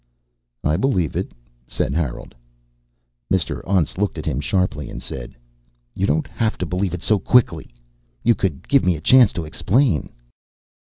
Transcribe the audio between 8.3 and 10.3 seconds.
could give me a chance to explain."